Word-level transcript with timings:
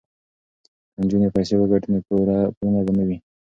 که 0.93 0.97
نجونې 1.03 1.27
پیسې 1.35 1.55
وګټي 1.57 1.89
نو 1.93 1.99
پورونه 2.07 2.79
به 2.85 2.91
نه 2.97 3.03
وي. 3.07 3.17